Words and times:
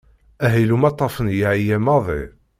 Ahil 0.45 0.69
umaṭṭaf-nni 0.75 1.35
yeɛya 1.39 1.77
maḍi. 1.85 2.23